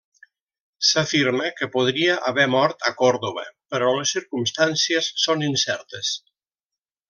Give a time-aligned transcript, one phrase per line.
[0.91, 6.19] S'afirma que podria haver mort a Còrdova, però les circumstàncies són incertes.